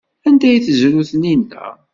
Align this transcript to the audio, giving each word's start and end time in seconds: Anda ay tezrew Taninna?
Anda 0.27 0.45
ay 0.49 0.59
tezrew 0.65 0.99
Taninna? 1.09 1.65